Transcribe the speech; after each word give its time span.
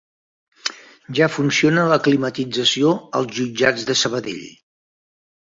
Ja 1.19 1.27
funciona 1.35 1.83
la 1.91 1.99
climatització 2.07 2.95
als 3.21 3.37
Jutjats 3.37 3.87
de 3.93 3.99
Sabadell 4.03 4.43